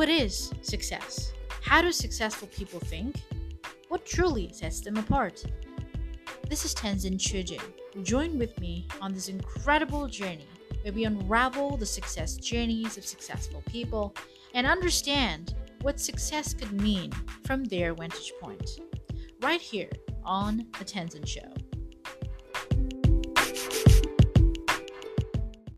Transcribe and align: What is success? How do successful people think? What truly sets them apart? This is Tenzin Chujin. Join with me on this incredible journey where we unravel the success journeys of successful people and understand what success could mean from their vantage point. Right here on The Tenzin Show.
What 0.00 0.08
is 0.08 0.50
success? 0.62 1.34
How 1.60 1.82
do 1.82 1.92
successful 1.92 2.48
people 2.48 2.80
think? 2.80 3.16
What 3.88 4.06
truly 4.06 4.50
sets 4.50 4.80
them 4.80 4.96
apart? 4.96 5.44
This 6.48 6.64
is 6.64 6.74
Tenzin 6.74 7.18
Chujin. 7.18 7.60
Join 8.02 8.38
with 8.38 8.58
me 8.58 8.88
on 9.02 9.12
this 9.12 9.28
incredible 9.28 10.08
journey 10.08 10.48
where 10.80 10.94
we 10.94 11.04
unravel 11.04 11.76
the 11.76 11.84
success 11.84 12.36
journeys 12.36 12.96
of 12.96 13.04
successful 13.04 13.62
people 13.66 14.16
and 14.54 14.66
understand 14.66 15.54
what 15.82 16.00
success 16.00 16.54
could 16.54 16.72
mean 16.72 17.12
from 17.44 17.64
their 17.64 17.92
vantage 17.92 18.32
point. 18.40 18.80
Right 19.42 19.60
here 19.60 19.90
on 20.24 20.66
The 20.78 20.84
Tenzin 20.86 21.28
Show. 21.28 21.59